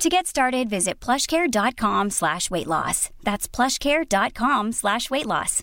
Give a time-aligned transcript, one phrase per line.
[0.00, 3.10] To get started, visit plushcare.com slash weight loss.
[3.22, 5.62] That's plushcare.com slash weight loss.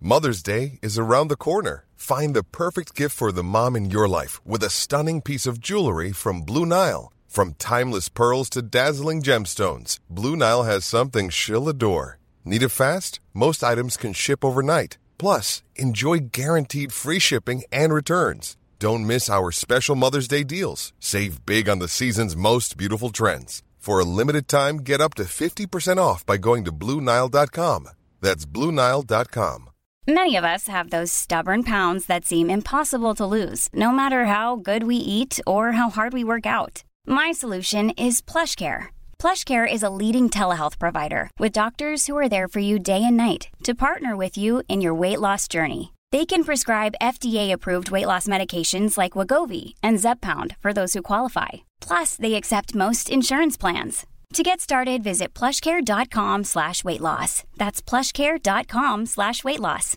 [0.00, 1.84] Mother's Day is around the corner.
[1.96, 5.58] Find the perfect gift for the mom in your life with a stunning piece of
[5.58, 7.12] jewelry from Blue Nile.
[7.26, 12.20] From timeless pearls to dazzling gemstones, Blue Nile has something she'll adore.
[12.44, 13.18] Need it fast?
[13.34, 14.98] Most items can ship overnight.
[15.18, 18.56] Plus, enjoy guaranteed free shipping and returns.
[18.80, 20.92] Don't miss our special Mother's Day deals.
[21.00, 23.62] Save big on the season's most beautiful trends.
[23.78, 27.88] For a limited time, get up to 50% off by going to Blue Nile.com.
[28.20, 29.70] That's Blue Nile.com.
[30.06, 34.56] Many of us have those stubborn pounds that seem impossible to lose, no matter how
[34.56, 36.84] good we eat or how hard we work out.
[37.06, 38.86] My solution is PlushCare.
[39.18, 43.16] PlushCare is a leading telehealth provider with doctors who are there for you day and
[43.16, 45.92] night to partner with you in your weight loss journey.
[46.10, 51.48] They can prescribe FDA-approved weight loss medications like Wagovi and Zepbound for those who qualify.
[51.88, 54.06] Plus, they accept most insurance plans.
[54.34, 57.44] To get started, visit plushcare.com slash weight loss.
[57.56, 59.96] That's plushcare.com slash weight loss.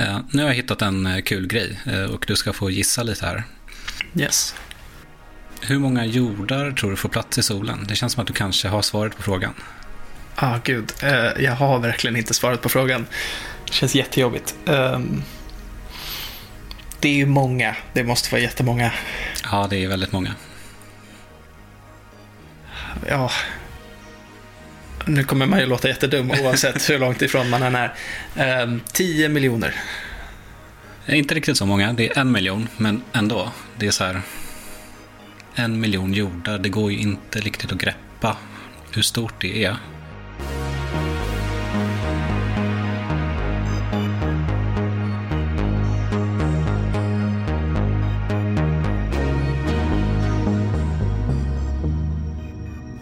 [0.00, 3.02] Uh, nu har jag hittat en uh, kul grej uh, och du ska få gissa
[3.02, 3.44] lite här.
[4.14, 4.54] Yes.
[5.60, 7.84] Hur många jordar tror du får plats i solen?
[7.88, 9.54] Det känns som att du kanske har svaret på frågan.
[10.40, 10.92] Ah, gud.
[11.02, 13.06] Uh, jag har verkligen inte svaret på frågan.
[13.66, 14.54] Det känns jättejobbigt.
[14.66, 15.22] Um,
[17.00, 17.76] det är ju många.
[17.92, 18.92] Det måste vara jättemånga.
[19.52, 20.34] Ja, det är väldigt många.
[23.08, 23.30] Ja.
[25.06, 27.74] Nu kommer man ju låta jättedum oavsett hur långt ifrån man än
[28.36, 28.62] är.
[28.62, 29.74] Um, 10 miljoner.
[31.06, 31.92] Inte riktigt så många.
[31.92, 33.52] Det är en miljon, men ändå.
[33.76, 34.22] Det är så här.
[35.54, 36.58] En miljon jordar.
[36.58, 38.36] Det går ju inte riktigt att greppa
[38.92, 39.76] hur stort det är.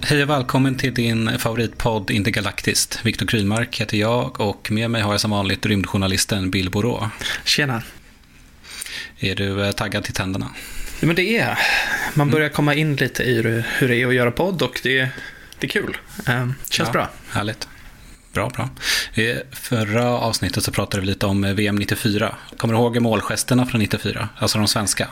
[0.08, 3.00] Hej och välkommen till din favoritpodd Intergalaktiskt.
[3.04, 7.10] Viktor Krylmark heter jag och med mig har jag som vanligt rymdjournalisten Bill Borå.
[7.44, 7.82] Tjena.
[9.18, 10.50] Är du eh, taggad till tänderna?
[11.00, 11.58] Ja, men det är
[12.14, 13.42] Man börjar komma in lite i
[13.78, 15.08] hur det är att göra podd och det,
[15.58, 15.96] det är kul.
[16.28, 17.10] Um, känns Ja, bra.
[17.30, 17.68] Härligt.
[18.32, 18.70] Bra, bra.
[19.14, 22.36] I förra avsnittet så pratade vi lite om eh, VM 94.
[22.56, 24.28] Kommer du ihåg målgesterna från 94?
[24.38, 25.08] Alltså de svenska?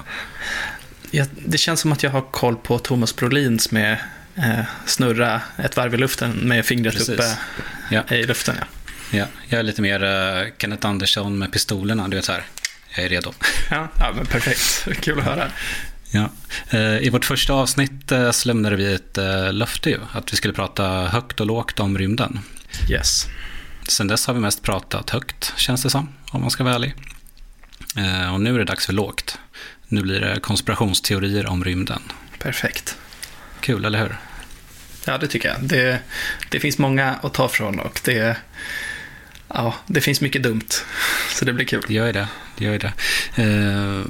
[1.11, 3.99] Jag, det känns som att jag har koll på Thomas Brolins med
[4.37, 7.09] eh, snurra ett varv i luften med fingret Precis.
[7.09, 7.37] uppe
[7.91, 8.03] Ja.
[8.15, 8.57] i luften.
[8.59, 8.65] Ja.
[9.11, 12.09] Ja, jag är lite mer uh, Kenneth Andersson med pistolerna.
[12.09, 12.45] Du vet så här,
[12.97, 13.33] jag är redo.
[13.71, 14.89] Ja, ja, men perfekt.
[15.05, 15.49] Kul att höra.
[16.11, 16.31] Ja.
[16.71, 19.19] Eh, I vårt första avsnitt så lämnade vi ett
[19.55, 22.41] löfte ju, att vi skulle prata högt och lågt om rymden.
[22.91, 23.27] Yes.
[23.89, 26.95] Sen dess har vi mest pratat högt, känns det som, om man ska vara ärlig.
[28.33, 29.39] Och nu är det dags för lågt.
[29.89, 32.03] Nu blir det konspirationsteorier om rymden.
[32.39, 32.97] Perfekt.
[33.65, 34.17] Kul, eller hur?
[35.07, 35.63] Ja, det tycker jag.
[35.63, 35.99] Det,
[36.51, 38.37] det finns många att ta från och det,
[39.49, 40.69] ja, det finns mycket dumt.
[41.35, 41.85] Så det blir kul.
[41.89, 42.29] Det gör ju det.
[42.59, 42.93] det, gör det.
[43.43, 44.05] Eh,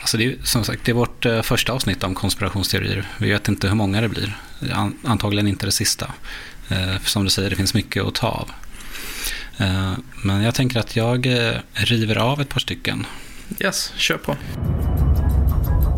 [0.00, 3.08] alltså det är, som sagt, det är vårt eh, första avsnitt om konspirationsteorier.
[3.18, 4.36] Vi vet inte hur många det blir.
[4.72, 6.12] An, antagligen inte det sista.
[6.68, 8.50] Eh, som du säger, det finns mycket att ta av.
[9.56, 9.92] Eh,
[10.22, 13.06] men jag tänker att jag eh, river av ett par stycken.
[13.60, 14.36] Yes, kör på.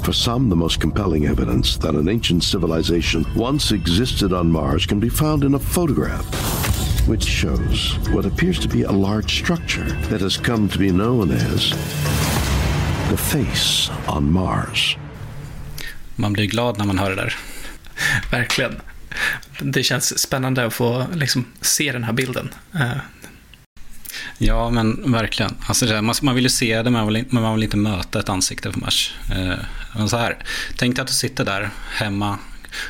[0.04, 5.00] For some, the most compelling evidence that an ancient civilization once existed on Mars can
[5.00, 6.26] be found in a photograph,
[7.08, 11.30] which shows what appears to be a large structure that has come to be known
[11.30, 11.70] as
[13.10, 14.96] the face on Mars.
[16.16, 17.36] Man blir glad när man hör det där.
[18.30, 18.80] Verkligen.
[19.60, 22.54] Det känns spännande att få liksom, se den här bilden.
[22.74, 22.98] Eh,
[24.38, 25.54] Ja, men verkligen.
[25.66, 28.20] Alltså man, man vill ju se det, men man vill, men man vill inte möta
[28.20, 29.14] ett ansikte på Mars.
[29.30, 29.58] Eh,
[29.96, 30.36] men så här,
[30.76, 32.38] tänk dig att du sitter där hemma.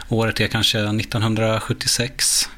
[0.09, 2.49] Året är kanske 1976.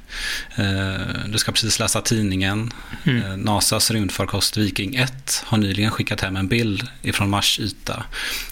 [0.56, 2.72] Eh, du ska precis läsa tidningen.
[3.04, 8.04] Eh, NASAs rymdfarkost Viking 1 har nyligen skickat hem en bild ifrån Mars yta.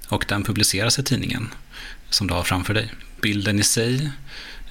[0.08, 1.48] Och den publiceras i tidningen
[2.10, 2.92] som du har framför dig.
[3.20, 4.10] Bilden i sig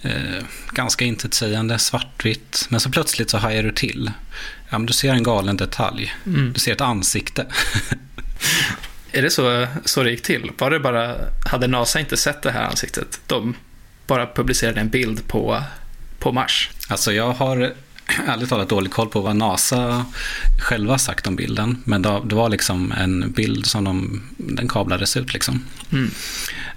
[0.03, 2.65] Eh, ganska intetsägande, svartvitt.
[2.69, 4.11] Men så plötsligt så hajar du till.
[4.69, 6.13] Ja, men du ser en galen detalj.
[6.53, 7.45] Du ser ett ansikte.
[9.13, 10.51] är det så, så det gick till?
[10.57, 11.15] Var det bara,
[11.45, 13.21] hade NASA inte sett det här ansiktet?
[13.27, 13.55] De
[14.07, 15.63] bara publicerade en bild på,
[16.19, 16.69] på Mars.
[16.87, 17.73] Alltså jag har
[18.27, 20.05] ärligt talat dålig koll på vad NASA
[20.59, 21.77] själva sagt om bilden.
[21.83, 25.65] Men det var liksom en bild som de, den kablades ut liksom.
[25.91, 26.11] Mm.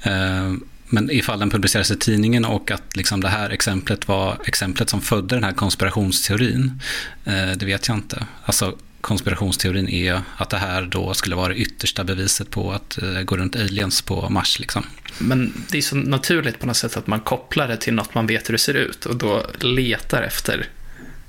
[0.02, 0.58] Eh,
[0.88, 5.00] men ifall den publicerades i tidningen och att liksom det här exemplet var exemplet som
[5.00, 6.80] födde den här konspirationsteorin,
[7.24, 8.26] eh, det vet jag inte.
[8.44, 13.22] Alltså konspirationsteorin är att det här då skulle vara det yttersta beviset på att eh,
[13.22, 14.58] gå runt aliens på Mars.
[14.58, 14.86] Liksom.
[15.18, 18.26] Men det är så naturligt på något sätt att man kopplar det till något man
[18.26, 20.68] vet hur det ser ut och då letar efter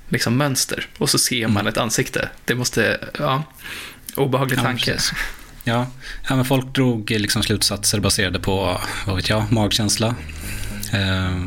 [0.08, 1.66] liksom, mönster och så ser man mm.
[1.66, 2.28] ett ansikte.
[2.44, 3.42] Det måste, ja,
[4.16, 4.90] obehaglig tanke.
[4.90, 5.16] Ja,
[5.68, 5.86] Ja,
[6.28, 10.14] ja men folk drog liksom slutsatser baserade på, vad vet jag, magkänsla.
[10.92, 11.46] Eh,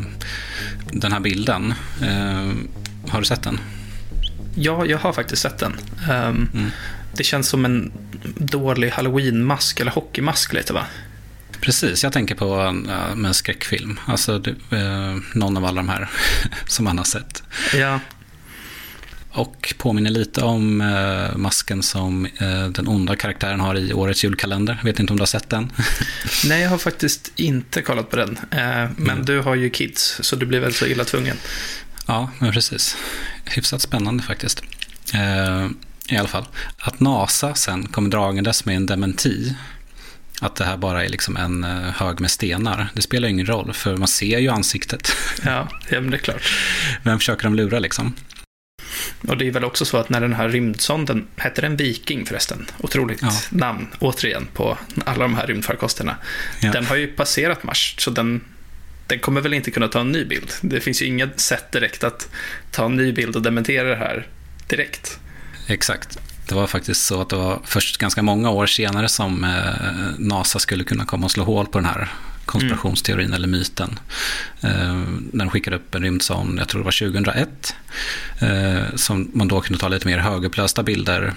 [0.92, 2.52] den här bilden, eh,
[3.12, 3.60] har du sett den?
[4.56, 5.78] Ja, jag har faktiskt sett den.
[6.10, 6.72] Um, mm.
[7.14, 7.92] Det känns som en
[8.38, 10.86] dålig halloween-mask eller hockeymask lite va?
[11.62, 12.90] Precis, jag tänker på en,
[13.26, 14.00] en skräckfilm.
[14.06, 16.10] Alltså eh, någon av alla de här
[16.68, 17.44] som man har sett.
[17.76, 18.00] Ja.
[19.34, 24.80] Och påminner lite om eh, masken som eh, den onda karaktären har i årets julkalender.
[24.84, 25.72] Vet inte om du har sett den?
[26.46, 28.38] Nej, jag har faktiskt inte kollat på den.
[28.52, 29.26] Eh, men mm.
[29.26, 31.38] du har ju kids, så du blir väl så illa tvungen.
[32.12, 32.98] Ja, men precis.
[33.46, 34.64] Hyfsat spännande faktiskt.
[35.14, 35.68] Eh,
[36.10, 36.46] I alla fall.
[36.78, 39.56] Att NASA sen kommer dragandes med en dementi.
[40.42, 42.88] Att det här bara är liksom en eh, hög med stenar.
[42.94, 45.12] Det spelar ingen roll, för man ser ju ansiktet.
[45.46, 46.54] Ja, ja men det är klart.
[47.04, 48.14] Vem försöker de lura liksom?
[49.28, 52.66] Och det är väl också så att när den här rymdsonden, hette den Viking förresten?
[52.78, 53.32] Otroligt ja.
[53.50, 56.16] namn, återigen, på alla de här rymdfarkosterna.
[56.60, 56.72] Ja.
[56.72, 58.42] Den har ju passerat Mars, så den,
[59.12, 60.52] den kommer väl inte kunna ta en ny bild.
[60.62, 62.30] Det finns ju inget sätt direkt att
[62.72, 64.28] ta en ny bild och dementera det här
[64.68, 65.20] direkt.
[65.68, 66.20] Exakt.
[66.48, 69.50] Det var faktiskt så att det var först ganska många år senare som eh,
[70.18, 72.14] NASA skulle kunna komma och slå hål på den här
[72.46, 73.36] konspirationsteorin mm.
[73.36, 74.00] eller myten.
[74.62, 75.02] Eh,
[75.34, 77.76] den skickade upp en rymdsond, jag tror det var 2001,
[78.40, 81.34] eh, som man då kunde ta lite mer högupplösta bilder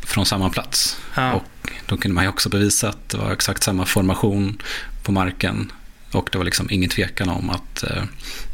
[0.00, 0.96] från samma plats.
[1.14, 1.32] Ja.
[1.32, 4.62] Och då kunde man ju också bevisa att det var exakt samma formation
[5.02, 5.72] på marken
[6.14, 8.02] och det var liksom ingen tvekan om att eh,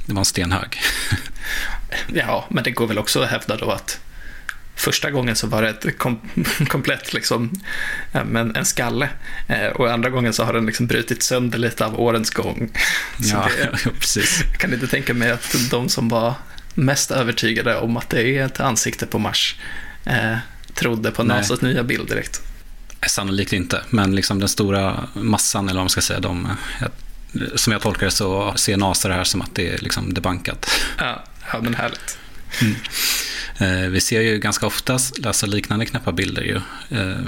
[0.06, 0.78] det var en stenhög.
[2.14, 4.00] ja, men det går väl också att hävda då att
[4.80, 6.20] Första gången så var det ett kom
[6.68, 7.60] komplett liksom,
[8.26, 9.08] men en skalle.
[9.46, 12.70] Eh, och andra gången så har den liksom brutit sönder lite av årens gång.
[13.22, 14.44] Så ja, det, precis.
[14.50, 16.34] Jag kan inte tänka mig att de som var
[16.74, 19.56] mest övertygade om att det är ett ansikte på Mars
[20.04, 20.36] eh,
[20.74, 22.42] trodde på NASAs nya bild direkt.
[23.06, 26.48] Sannolikt inte, men liksom den stora massan, eller vad man ska säga, de,
[27.54, 30.70] som jag tolkar det så ser NASA det här som att det är liksom debankat.
[30.98, 32.18] Ja, ja men härligt.
[32.60, 32.74] Mm.
[33.58, 34.92] Eh, vi ser ju ganska ofta
[35.24, 36.56] alltså liknande knäppa bilder ju.
[36.98, 37.24] Eh,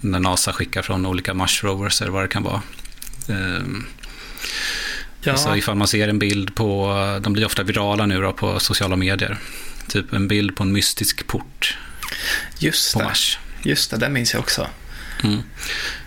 [0.00, 2.62] när NASA skickar från olika Mars Rovers eller vad det kan vara.
[3.28, 3.62] Eh,
[5.22, 5.32] ja.
[5.32, 8.96] Alltså ifall man ser en bild på, de blir ofta virala nu då på sociala
[8.96, 9.38] medier.
[9.88, 11.78] Typ en bild på en mystisk port.
[12.58, 13.04] Just på det.
[13.04, 13.38] Mars.
[13.62, 14.66] Just det, den minns jag också.
[15.24, 15.42] Mm.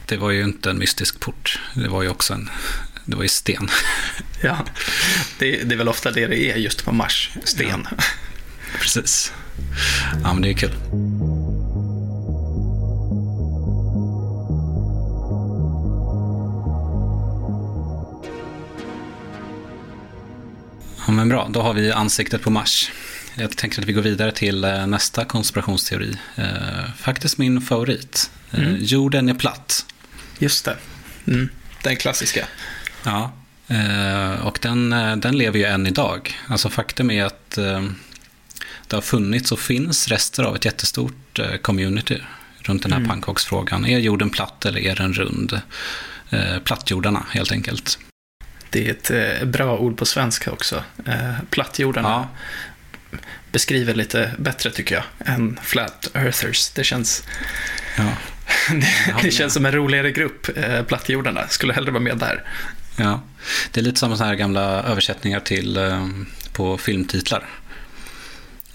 [0.06, 1.60] Det var ju inte en mystisk port.
[1.74, 2.50] Det var ju också en,
[3.06, 3.70] det var ju sten.
[4.46, 4.66] Ja,
[5.40, 7.88] det, det är väl ofta det det är just på Mars, sten.
[7.92, 8.04] Ja.
[8.80, 9.34] Precis.
[10.24, 10.74] Ja, men det är kul.
[21.08, 22.92] Ja, men bra, då har vi ansiktet på Mars.
[23.36, 26.18] Jag tänker att vi går vidare till eh, nästa konspirationsteori.
[26.36, 26.46] Eh,
[26.98, 28.32] faktiskt min favorit.
[28.52, 28.78] Eh, mm.
[28.80, 29.86] Jorden är platt.
[30.40, 30.78] Just det.
[31.28, 31.50] Mm.
[31.84, 32.48] Den klassiska.
[33.04, 33.32] Ja,
[34.42, 36.38] och den, den lever ju än idag.
[36.48, 37.58] Alltså faktum är att
[38.94, 42.22] det har funnits och finns rester av ett jättestort eh, community
[42.62, 43.10] runt den här mm.
[43.10, 43.86] pannkaksfrågan.
[43.86, 45.62] Är jorden platt eller är den rund?
[46.30, 48.00] Eh, plattjordarna helt enkelt.
[48.70, 50.84] Det är ett eh, bra ord på svenska också.
[51.50, 52.10] Plattjordarna.
[52.10, 53.20] Ja.
[53.52, 56.70] Beskriver lite bättre tycker jag än flat earthers.
[56.70, 57.24] Det känns,
[57.98, 58.04] ja.
[58.72, 60.48] det, det känns som en roligare grupp,
[60.88, 61.48] plattjordarna.
[61.48, 62.44] Skulle hellre vara med där.
[62.96, 63.22] Ja,
[63.72, 65.78] det är lite så här gamla översättningar till
[66.54, 67.44] på filmtitlar.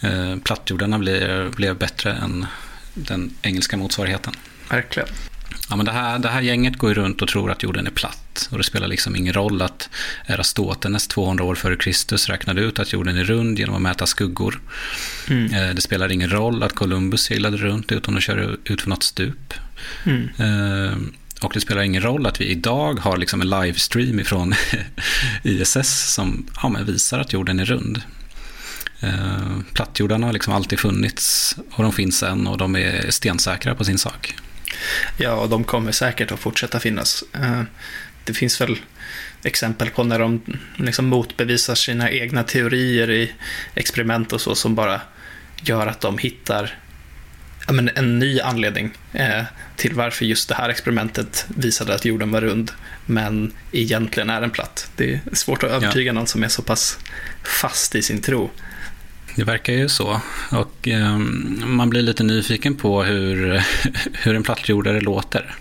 [0.00, 2.46] Eh, plattjordarna blev, blev bättre än
[2.94, 4.32] den engelska motsvarigheten.
[4.70, 5.08] Verkligen.
[5.70, 8.48] Ja, men det, här, det här gänget går runt och tror att jorden är platt.
[8.50, 9.88] Och det spelar liksom ingen roll att
[10.26, 14.60] Erastotenes 200 år före Kristus räknade ut att jorden är rund genom att mäta skuggor.
[15.28, 15.54] Mm.
[15.54, 19.02] Eh, det spelar ingen roll att Columbus seglade runt utan att köra ut för något
[19.02, 19.54] stup.
[20.04, 20.28] Mm.
[21.40, 24.54] Och det spelar ingen roll att vi idag har liksom en livestream ifrån
[25.42, 28.02] ISS som ja, visar att jorden är rund.
[29.00, 33.84] Eh, plattjordarna har liksom alltid funnits och de finns än och de är stensäkra på
[33.84, 34.34] sin sak.
[35.16, 37.24] Ja, och de kommer säkert att fortsätta finnas.
[37.34, 37.62] Eh,
[38.24, 38.78] det finns väl
[39.42, 40.42] exempel på när de
[40.76, 43.32] liksom motbevisar sina egna teorier i
[43.74, 45.00] experiment och så som bara
[45.62, 46.78] gör att de hittar
[47.72, 49.42] men en ny anledning eh,
[49.76, 52.72] till varför just det här experimentet visade att jorden var rund
[53.06, 54.90] men egentligen är den platt.
[54.96, 56.12] Det är svårt att övertyga ja.
[56.12, 56.98] någon som är så pass
[57.42, 58.50] fast i sin tro.
[59.34, 60.20] Det verkar ju så.
[60.50, 61.18] Och eh,
[61.66, 63.62] man blir lite nyfiken på hur,
[64.12, 65.54] hur en plattjordare låter.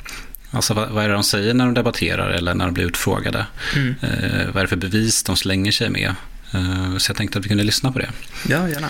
[0.52, 3.46] Alltså vad, vad, är det de säger när de debatterar eller när de blir utfrågade?
[3.76, 3.96] Mm.
[4.02, 6.16] Eh, vad är det för bevis de slänger sig med?
[6.54, 8.10] Eh, så jag tänkte att vi kunde lyssna på det.
[8.50, 8.90] Ja, gärna.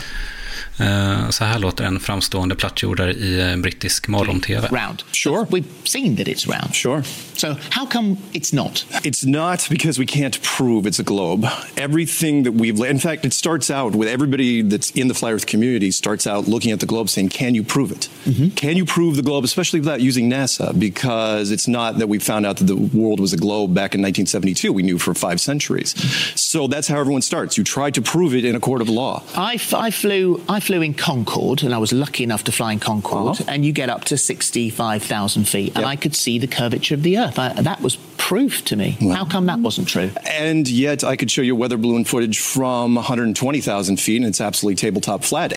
[0.79, 4.67] Eh, så här låter en framstående plattjordare i eh, brittisk morgon-tv.
[4.67, 5.03] Round.
[5.11, 5.45] Sure.
[5.49, 6.75] We've seen that it's round.
[6.75, 7.03] Sure.
[7.33, 8.85] So how come it's not?
[9.03, 11.47] It's not because we can't prove it's a globe.
[11.75, 15.45] Everything that we've, in fact, it starts out with everybody that's in the flat Earth
[15.45, 18.09] community starts out looking at the globe saying, "Can you prove it?
[18.25, 18.51] Mm -hmm.
[18.55, 22.45] Can you prove the globe?" Especially without using NASA, because it's not that we found
[22.45, 24.73] out that the world was a globe back in 1972.
[24.73, 25.95] We knew for five centuries.
[26.35, 27.55] So that's how everyone starts.
[27.55, 29.23] You try to prove it in a court of law.
[29.51, 30.39] I, I flew.
[30.57, 33.51] I flew in Concorde, and I was lucky enough to fly in Concorde, uh-huh.
[33.53, 35.85] and you get up to 65,000 feet, and yep.
[35.85, 37.39] I could see the curvature of the Earth.
[37.39, 38.97] I, that was proof to me.
[38.99, 40.09] How come that wasn't true?
[40.41, 44.75] And yet, I could show you weather balloon footage from 120,000 feet, and it's absolutely
[44.75, 45.53] tabletop flat.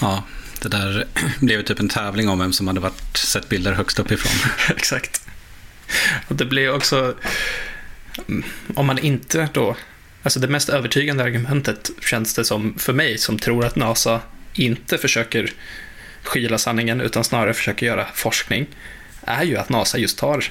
[0.00, 0.22] Ja,
[0.62, 1.04] det där
[1.40, 4.50] blev typ en tävling om vem som hade varit, sett bilder högst uppifrån.
[4.76, 5.26] Exakt.
[6.28, 7.14] Och det blev också,
[8.28, 8.44] mm,
[8.74, 9.76] om man inte då
[10.22, 14.20] Alltså det mest övertygande argumentet känns det som för mig som tror att NASA
[14.54, 15.52] inte försöker
[16.22, 18.66] skyla sanningen utan snarare försöker göra forskning
[19.26, 20.44] är ju att NASA just har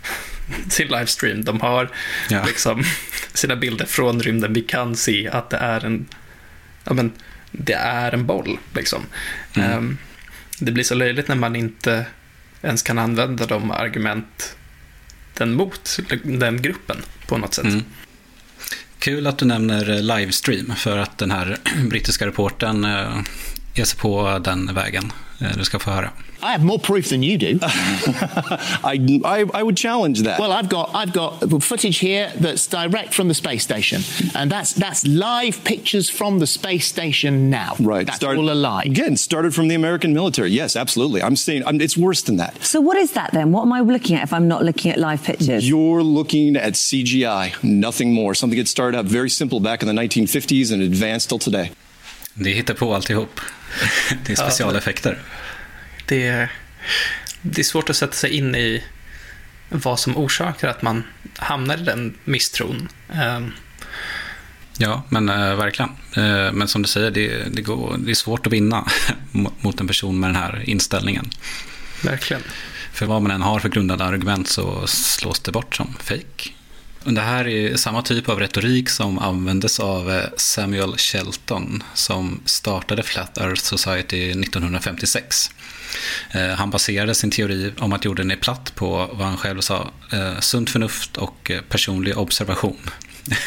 [0.68, 1.44] sin livestream.
[1.44, 1.90] De har
[2.30, 2.44] ja.
[2.44, 2.84] liksom
[3.32, 4.52] sina bilder från rymden.
[4.52, 6.06] Vi kan se att det är en,
[6.84, 7.12] ja men,
[7.52, 8.58] det är en boll.
[8.74, 9.02] Liksom.
[9.54, 9.78] Mm.
[9.78, 9.98] Um,
[10.58, 12.06] det blir så löjligt när man inte
[12.62, 17.64] ens kan använda de argumenten mot den gruppen på något sätt.
[17.64, 17.84] Mm.
[18.98, 21.56] Kul att du nämner eh, livestream för att den här
[21.90, 23.18] brittiska reporten eh,
[23.76, 25.12] ger sig på den vägen.
[25.40, 26.10] Eh, du ska få höra.
[26.42, 27.58] I have more proof than you do.
[28.84, 30.38] I, I, I, would challenge that.
[30.38, 34.02] Well, I've got I've got footage here that's direct from the space station,
[34.34, 37.74] and that's that's live pictures from the space station now.
[37.80, 38.82] Right, that's Start, all a lie.
[38.84, 40.50] Again, started from the American military.
[40.50, 41.22] Yes, absolutely.
[41.22, 42.62] I'm saying I'm, it's worse than that.
[42.62, 43.52] So what is that then?
[43.52, 45.68] What am I looking at if I'm not looking at live pictures?
[45.68, 48.34] You're looking at CGI, nothing more.
[48.34, 51.70] Something that started out very simple back in the 1950s and advanced till today.
[52.38, 53.40] Det hittar på alltihop.
[54.24, 55.18] Det är specialeffekter.
[56.06, 56.48] det,
[57.42, 58.84] det är svårt att sätta sig in i
[59.68, 61.04] vad som orsakar att man
[61.36, 62.88] hamnar i den misstron.
[63.12, 63.52] Ehm.
[64.78, 65.90] Ja, men äh, verkligen.
[66.16, 68.88] Äh, men som du säger, det, det, går, det är svårt att vinna
[69.32, 71.30] mot en person med den här inställningen.
[72.02, 72.42] Verkligen.
[72.92, 76.50] För vad man än har för grundade argument så slås det bort som fake.
[77.08, 83.02] Det här är samma typ av retorik som användes av eh, Samuel Shelton som startade
[83.02, 85.50] Flat Earth Society 1956.
[86.30, 89.90] Eh, han baserade sin teori om att jorden är platt på vad han själv sa,
[90.12, 92.90] eh, sunt förnuft och personlig observation.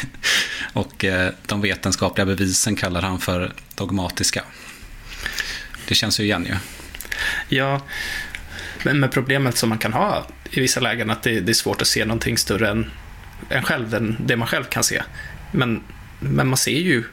[0.72, 1.04] och
[1.46, 4.44] de vetenskapliga bevisen kallar han för dogmatiska.
[5.88, 6.54] Det känns ju igen ju.
[7.56, 7.80] Ja,
[8.84, 12.04] men problemet som man kan ha i vissa lägen att det, är svårt att se
[12.04, 12.90] någonting större än
[13.48, 15.02] en själv, den, det man själv kan se.
[15.52, 15.82] Men,
[16.20, 17.04] men man ser ju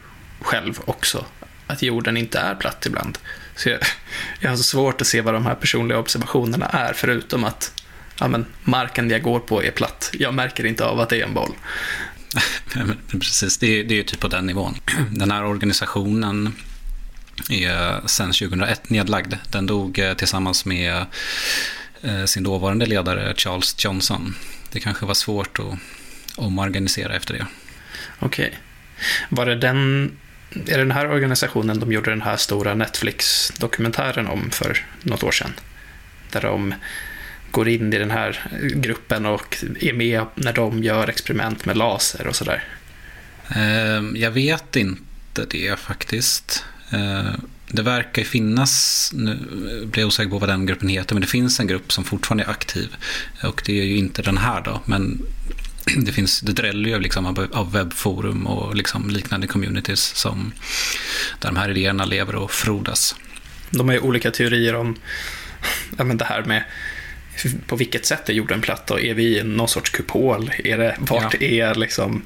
[0.42, 1.26] själv också
[1.68, 3.18] att jorden inte är platt ibland.
[3.56, 3.80] Så jag,
[4.40, 7.84] jag har så svårt att se vad de här personliga observationerna är, förutom att
[8.20, 10.10] ja, men, marken jag går på är platt.
[10.14, 11.54] Jag märker inte av att det är en boll.
[13.12, 14.76] Precis, det är, det är typ på den nivån.
[15.12, 16.54] Den här organisationen
[17.50, 19.34] är sedan 2001 nedlagd.
[19.52, 21.06] Den dog eh, tillsammans med
[22.02, 24.36] eh, sin dåvarande ledare Charles Johnson.
[24.72, 25.80] Det kanske var svårt att
[26.38, 27.46] omorganisera efter det.
[28.20, 28.46] Okej.
[28.48, 28.60] Okay.
[29.29, 30.12] Var det den,
[30.51, 35.32] är det den här organisationen de gjorde den här stora Netflix-dokumentären om för något år
[35.32, 35.53] sedan?
[36.32, 36.74] Där de
[37.51, 42.27] går in i den här gruppen och är med när de gör experiment med laser
[42.27, 42.63] och sådär?
[43.56, 46.65] Ehm, jag vet inte det faktiskt.
[46.89, 49.38] Ehm, det verkar finnas, nu
[49.86, 52.44] blir jag osäker på vad den gruppen heter, men det finns en grupp som fortfarande
[52.44, 52.96] är aktiv.
[53.44, 55.22] Och det är ju inte den här då, men
[55.98, 60.51] det, finns, det dräller ju liksom av, webbforum och liksom liknande communities som,
[61.39, 63.15] där de här idéerna lever och frodas.
[63.70, 64.96] De har ju olika teorier om
[65.98, 66.63] ja, men det här med
[67.67, 70.51] på vilket sätt är jorden platt och är vi i någon sorts kupol?
[70.63, 71.48] Är det, vart ja.
[71.48, 72.22] är liksom,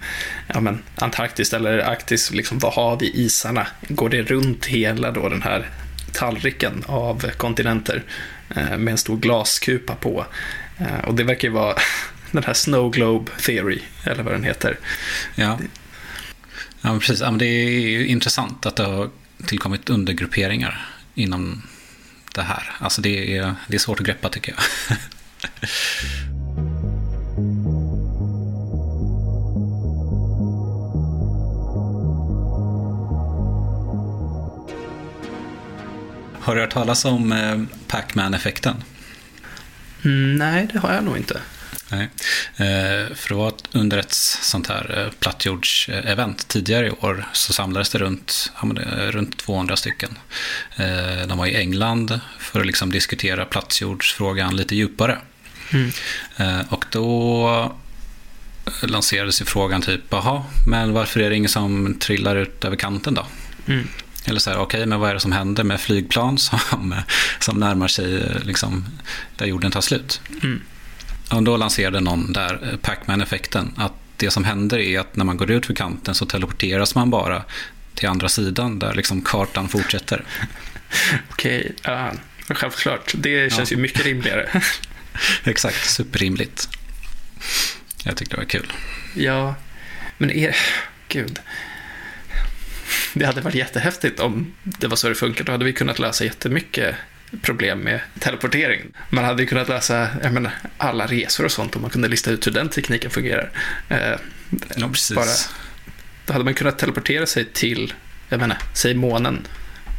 [0.47, 2.31] ja, men, Antarktis eller Arktis?
[2.31, 3.67] Liksom, vad har vi isarna?
[3.87, 5.69] Går det runt hela då den här
[6.13, 8.03] tallriken av kontinenter
[8.55, 10.25] eh, med en stor glaskupa på?
[10.77, 11.75] Eh, och det verkar ju vara
[12.31, 14.79] den här Snow Globe Theory, eller vad den heter.
[15.35, 15.59] Ja,
[16.81, 17.21] ja precis.
[17.21, 19.09] Ja, men det är intressant att det har
[19.45, 21.61] tillkommit undergrupperingar inom
[22.35, 22.71] det här.
[22.79, 24.97] Alltså det är, det är svårt att greppa tycker jag.
[36.41, 38.83] Har du hört talas om eh, Pac-Man-effekten?
[40.05, 41.41] Mm, nej, det har jag nog inte.
[41.91, 42.09] Nej.
[42.55, 47.89] Eh, för det var under ett sånt här eh, plattjordsevent tidigare i år så samlades
[47.89, 48.51] det runt,
[49.09, 50.17] runt 200 stycken.
[51.27, 55.17] De var i England för att liksom diskutera plattjordsfrågan lite djupare.
[55.73, 55.91] Mm.
[56.69, 57.75] Och då
[58.81, 63.13] lanserades ju frågan typ, jaha, men varför är det ingen som trillar ut över kanten
[63.13, 63.25] då?
[63.67, 63.87] Mm.
[64.25, 66.95] Eller så här, okej, okay, men vad är det som händer med flygplan som,
[67.39, 68.85] som närmar sig liksom,
[69.37, 70.21] där jorden tar slut?
[70.43, 70.61] Mm.
[71.31, 75.37] Och då lanserade någon där eh, Pac-Man-effekten, att det som händer är att när man
[75.37, 77.43] går ut för kanten så teleporteras man bara
[77.95, 80.25] till andra sidan där liksom kartan fortsätter.
[81.29, 82.11] Okej, uh,
[82.47, 83.13] självklart.
[83.17, 83.75] Det känns ja.
[83.75, 84.61] ju mycket rimligare.
[85.43, 86.69] Exakt, superrimligt.
[88.03, 88.73] Jag tyckte det var kul.
[89.13, 89.55] Ja,
[90.17, 90.55] men är...
[91.07, 91.39] Gud.
[93.13, 95.43] Det hade varit jättehäftigt om det var så det funkar.
[95.43, 96.95] Då hade vi kunnat lösa jättemycket
[97.41, 98.81] problem med teleportering.
[99.09, 99.89] Man hade ju kunnat
[100.23, 103.51] jag menar, alla resor och sånt om man kunde lista ut hur den tekniken fungerar.
[103.89, 104.15] Eh,
[104.75, 105.15] ja, precis.
[105.15, 105.61] Bara,
[106.25, 107.93] då hade man kunnat teleportera sig till,
[108.29, 109.47] jag menar, säg månen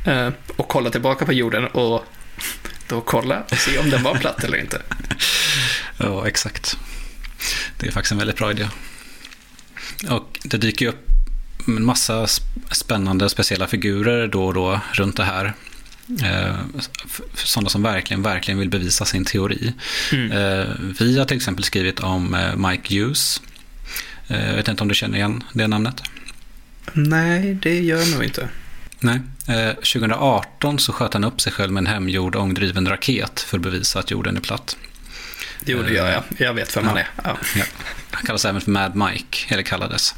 [0.07, 2.05] eh, och kolla tillbaka på jorden och
[2.89, 4.83] då kolla och se om den var platt eller inte.
[5.97, 6.77] Ja, exakt.
[7.77, 8.69] Det är faktiskt en väldigt bra idé.
[10.11, 11.09] Och det dyker ju upp
[11.67, 12.27] en massa
[12.71, 15.55] spännande speciella figurer då och då runt det här.
[16.21, 16.55] Eh,
[17.35, 19.73] sådana som verkligen, verkligen vill bevisa sin teori.
[20.13, 20.33] Mm.
[20.33, 20.67] Eh,
[21.01, 23.43] vi har till exempel skrivit om eh, Mike Hughes.
[24.27, 26.03] Jag vet inte om du känner igen det namnet?
[26.93, 28.49] Nej, det gör jag nog inte.
[29.01, 29.21] Nej.
[29.75, 33.99] 2018 så sköt han upp sig själv med en hemgjord ångdriven raket för att bevisa
[33.99, 34.77] att jorden är platt.
[35.61, 36.23] Det gör jag.
[36.39, 36.91] Jag vet vem ja.
[36.91, 37.09] han är.
[37.25, 37.37] Ja.
[37.57, 37.65] Ja.
[38.13, 40.15] Han kallas även för Mad Mike, eller kallades.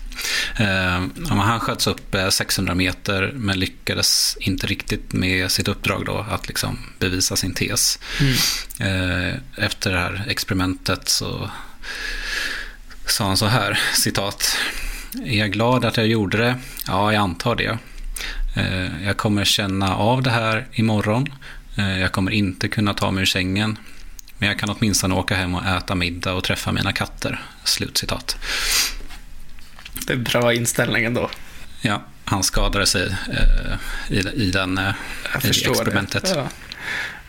[0.57, 6.27] Eh, han sköts upp 600 eh, meter, men lyckades inte riktigt med sitt uppdrag då,
[6.31, 7.99] att liksom bevisa sin tes.
[8.21, 9.29] Mm.
[9.29, 11.51] Eh, efter det här experimentet så
[13.07, 14.57] sa han så här, citat.
[15.25, 16.57] Är jag glad att jag gjorde det?
[16.87, 17.79] Ja, jag antar det.
[18.55, 21.33] Eh, jag kommer känna av det här imorgon.
[21.77, 23.79] Eh, jag kommer inte kunna ta mig ur sängen.
[24.39, 27.43] Men jag kan åtminstone åka hem och äta middag och träffa mina katter.
[27.65, 28.37] Slutcitat.
[30.07, 31.31] Det är bra inställning ändå.
[31.81, 33.77] Ja, han skadade sig eh,
[34.09, 34.95] i, i, den, eh,
[35.45, 36.33] i experimentet.
[36.37, 36.49] Ja.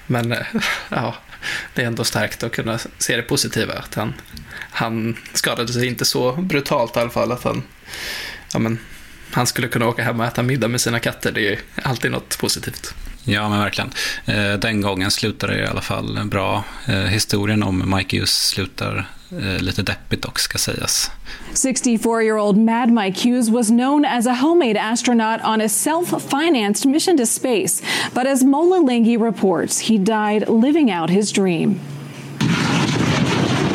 [0.08, 0.46] Men eh,
[0.90, 1.16] ja,
[1.74, 3.74] det är ändå starkt att kunna se det positiva.
[3.74, 4.14] Att han,
[4.72, 7.32] han skadade sig inte så brutalt i alla fall.
[7.32, 7.64] Att han,
[8.54, 8.80] ja, men,
[9.32, 11.32] han skulle kunna åka hem och äta middag med sina katter.
[11.32, 12.96] Det är alltid något positivt.
[13.28, 13.92] Ja, men verkligen.
[14.26, 16.64] Eh, den gången slutade det i alla fall bra.
[16.88, 21.12] Eh, historien om Mike Hughes slutar eh, lite deppigt också, ska sägas.
[21.54, 27.26] 64-year-old Mad Mike Hughes was known as a homemade astronaut on a self-financed mission to
[27.26, 27.84] space.
[28.14, 31.80] But as Mola Lenghi reports, he died living out his dream.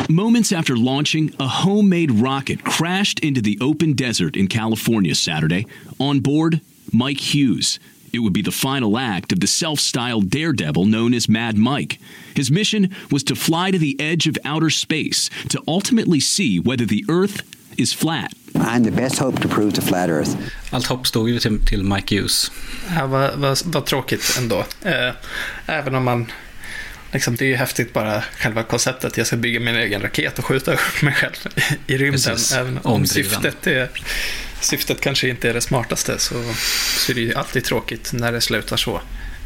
[0.09, 5.65] Moments after launching, a homemade rocket crashed into the open desert in California Saturday.
[5.99, 6.59] On board,
[6.91, 7.79] Mike Hughes.
[8.13, 11.99] It would be the final act of the self styled daredevil known as Mad Mike.
[12.35, 16.85] His mission was to fly to the edge of outer space to ultimately see whether
[16.85, 17.41] the Earth
[17.77, 18.33] is flat.
[18.55, 20.35] And the best hope to prove the flat Earth.
[20.71, 22.51] Allt hopp stod ju till, till Mike Hughes.
[22.95, 24.65] Ja, vad, vad, vad tråkigt ändå.
[24.83, 25.13] Eh,
[25.65, 26.31] även om man
[27.13, 29.17] Liksom, det är ju häftigt bara själva konceptet.
[29.17, 31.33] Jag ska bygga min egen raket och skjuta upp mig själv
[31.87, 32.21] i rymden.
[32.21, 32.53] Precis.
[32.53, 33.89] Även om syftet, är,
[34.61, 36.35] syftet kanske inte är det smartaste så,
[36.97, 39.01] så är det ju alltid tråkigt när det slutar så.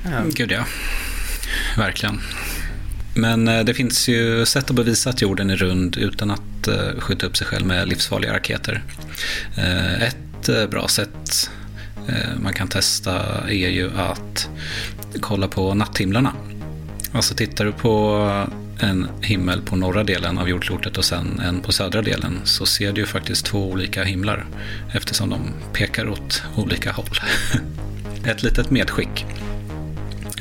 [0.06, 0.30] Ehm.
[0.30, 0.66] Gud ja,
[1.78, 2.22] verkligen.
[3.16, 7.00] Men eh, det finns ju sätt att bevisa att jorden är rund utan att eh,
[7.00, 8.84] skjuta upp sig själv med livsfarliga raketer.
[9.58, 11.50] Eh, ett bra sätt
[12.42, 14.50] man kan testa är ju att
[15.22, 16.34] kolla på natthimlarna.
[17.12, 18.48] Alltså tittar du på
[18.80, 22.94] en himmel på norra delen av jordklotet och sen en på södra delen så ser
[22.94, 24.46] du ju faktiskt två olika himlar
[24.94, 25.40] eftersom de
[25.74, 27.20] pekar åt olika håll.
[28.26, 29.26] Ett litet medskick.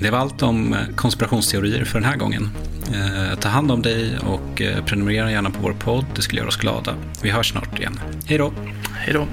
[0.01, 2.51] Det var allt om eh, konspirationsteorier för den här gången.
[2.95, 6.05] Eh, ta hand om dig och eh, prenumerera gärna på vår podd.
[6.17, 6.95] Det skulle göra oss glada.
[7.23, 8.01] Vi hörs snart igen.
[8.27, 8.53] Hej då!
[8.95, 9.27] Hej då!